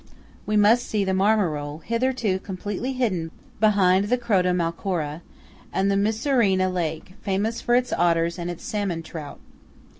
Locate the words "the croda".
4.05-4.51